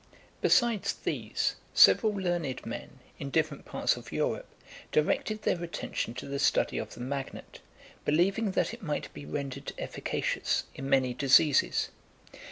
[0.41, 4.47] Besides these, several learned men, in different parts of Europe,
[4.91, 7.59] directed their attention to the study of the magnet,
[8.03, 11.89] believing that it might be rendered efficacious in many diseases.